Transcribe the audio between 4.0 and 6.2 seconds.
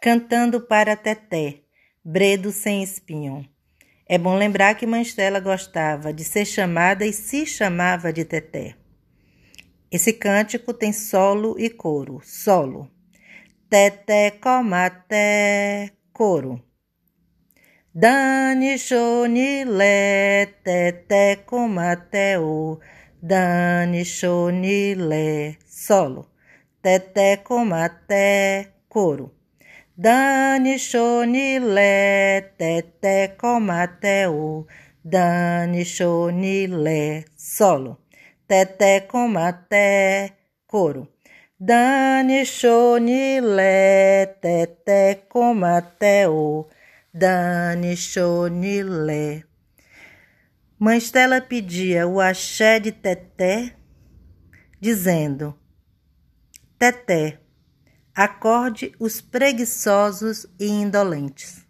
É bom lembrar que Mãe Estela gostava